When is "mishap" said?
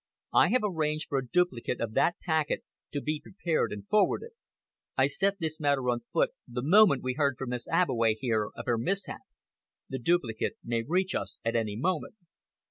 8.79-9.21